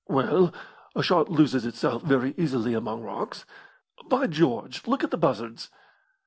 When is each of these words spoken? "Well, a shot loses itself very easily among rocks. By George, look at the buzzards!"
"Well, 0.07 0.51
a 0.95 1.03
shot 1.03 1.29
loses 1.29 1.63
itself 1.63 2.01
very 2.01 2.33
easily 2.35 2.73
among 2.73 3.03
rocks. 3.03 3.45
By 4.07 4.25
George, 4.25 4.87
look 4.87 5.03
at 5.03 5.11
the 5.11 5.15
buzzards!" 5.17 5.69